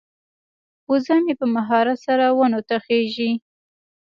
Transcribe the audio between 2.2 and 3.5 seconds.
ونو ته خیژي.